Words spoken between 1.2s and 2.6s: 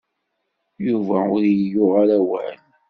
ur iyi-yuɣ ara awal.